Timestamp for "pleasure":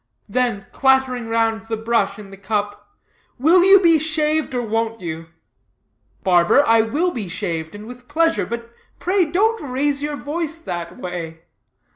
8.07-8.47